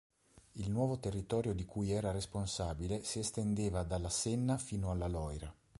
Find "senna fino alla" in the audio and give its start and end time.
4.09-5.07